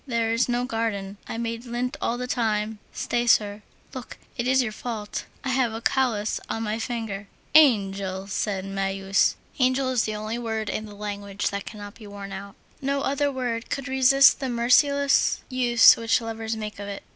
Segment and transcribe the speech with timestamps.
[0.07, 1.17] There is no garden.
[1.27, 3.61] I made lint all the time; stay, sir,
[3.93, 9.35] look, it is your fault, I have a callous on my fingers." "Angel!" said Marius.
[9.59, 12.55] Angel is the only word in the language which cannot be worn out.
[12.81, 17.03] No other word could resist the merciless use which lovers make of it.